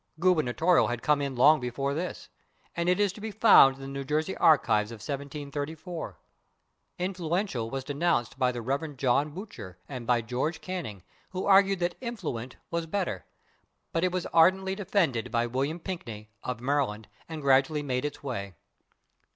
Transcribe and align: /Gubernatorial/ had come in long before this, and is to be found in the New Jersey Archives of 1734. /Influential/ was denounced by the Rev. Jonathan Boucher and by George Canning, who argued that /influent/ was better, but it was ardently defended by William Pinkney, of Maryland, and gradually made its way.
/Gubernatorial/ 0.19 0.87
had 0.87 1.03
come 1.03 1.21
in 1.21 1.35
long 1.35 1.59
before 1.59 1.93
this, 1.93 2.27
and 2.75 2.89
is 2.89 3.13
to 3.13 3.21
be 3.21 3.29
found 3.29 3.75
in 3.75 3.81
the 3.83 3.87
New 3.87 4.03
Jersey 4.03 4.35
Archives 4.37 4.89
of 4.89 4.95
1734. 4.95 6.17
/Influential/ 6.99 7.69
was 7.69 7.83
denounced 7.83 8.39
by 8.39 8.51
the 8.51 8.63
Rev. 8.63 8.97
Jonathan 8.97 9.35
Boucher 9.35 9.77
and 9.87 10.07
by 10.07 10.21
George 10.21 10.59
Canning, 10.59 11.03
who 11.29 11.45
argued 11.45 11.77
that 11.81 11.99
/influent/ 12.01 12.53
was 12.71 12.87
better, 12.87 13.25
but 13.91 14.03
it 14.03 14.11
was 14.11 14.25
ardently 14.33 14.73
defended 14.73 15.29
by 15.29 15.45
William 15.45 15.79
Pinkney, 15.79 16.31
of 16.43 16.59
Maryland, 16.61 17.07
and 17.29 17.43
gradually 17.43 17.83
made 17.83 18.03
its 18.03 18.23
way. 18.23 18.55